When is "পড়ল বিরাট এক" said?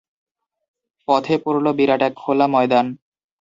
1.43-2.13